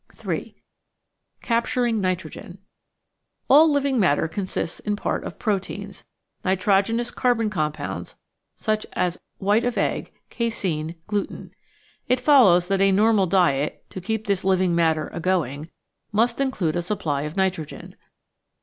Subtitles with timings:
[0.15, 0.55] 3
[1.43, 2.57] Capturing Nitrogen
[3.47, 6.05] All living matter consists in part of proteins
[6.43, 8.15] nitrogenous carbon compounds,
[8.55, 11.51] such as white of egg, casein, gluten.
[12.07, 15.69] It fol lows that a normal diet to keep this living matter agoing
[16.11, 17.95] must include a supply of nitrogen.